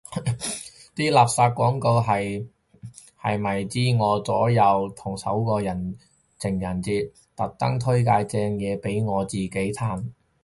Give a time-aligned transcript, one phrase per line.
[0.95, 2.43] 啲垃圾廣告係
[3.39, 10.09] 咪知我同左右手過情人節，特登推介正嘢俾我自己嘆